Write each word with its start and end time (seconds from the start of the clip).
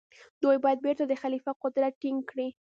دوی 0.43 0.57
باید 0.63 0.79
بيرته 0.85 1.03
د 1.07 1.13
خليفه 1.21 1.51
قدرت 1.63 1.93
ټينګ 2.01 2.19
کړي. 2.29 2.47